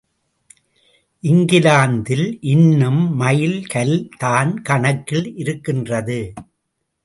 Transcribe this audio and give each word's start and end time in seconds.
இங்கிலாந்தில் 1.23 2.25
இன்னும் 2.45 3.15
மைல் 3.15 3.59
கல் 3.67 3.95
தான் 4.17 4.53
கணக்கில் 4.61 5.37
இருக்கின்றது. 5.37 6.19